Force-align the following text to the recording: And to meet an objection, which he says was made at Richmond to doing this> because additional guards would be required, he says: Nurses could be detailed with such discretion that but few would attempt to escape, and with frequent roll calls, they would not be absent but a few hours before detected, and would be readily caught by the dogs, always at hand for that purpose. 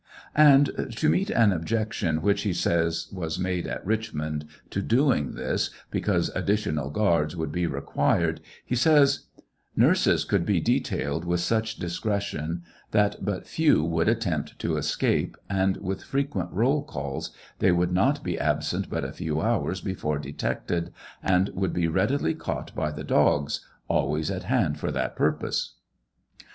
And 0.33 0.87
to 0.97 1.09
meet 1.09 1.29
an 1.29 1.51
objection, 1.53 2.23
which 2.23 2.41
he 2.41 2.53
says 2.53 3.07
was 3.11 3.37
made 3.37 3.67
at 3.67 3.85
Richmond 3.85 4.45
to 4.71 4.81
doing 4.81 5.35
this> 5.35 5.69
because 5.91 6.29
additional 6.33 6.89
guards 6.89 7.35
would 7.35 7.51
be 7.51 7.67
required, 7.67 8.41
he 8.65 8.73
says: 8.75 9.27
Nurses 9.75 10.25
could 10.25 10.43
be 10.43 10.59
detailed 10.59 11.23
with 11.23 11.39
such 11.39 11.75
discretion 11.75 12.63
that 12.89 13.23
but 13.23 13.45
few 13.45 13.83
would 13.83 14.09
attempt 14.09 14.57
to 14.57 14.75
escape, 14.75 15.37
and 15.47 15.77
with 15.77 16.01
frequent 16.01 16.49
roll 16.51 16.83
calls, 16.83 17.29
they 17.59 17.71
would 17.71 17.91
not 17.91 18.23
be 18.23 18.39
absent 18.39 18.89
but 18.89 19.05
a 19.05 19.13
few 19.13 19.39
hours 19.39 19.81
before 19.81 20.17
detected, 20.17 20.91
and 21.21 21.49
would 21.49 21.73
be 21.73 21.87
readily 21.87 22.33
caught 22.33 22.73
by 22.73 22.91
the 22.91 23.03
dogs, 23.03 23.63
always 23.87 24.31
at 24.31 24.45
hand 24.45 24.79
for 24.79 24.91
that 24.91 25.15
purpose. 25.15 25.75